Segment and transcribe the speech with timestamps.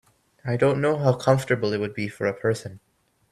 [0.43, 2.79] I don’t know how comfortable it would be for a person.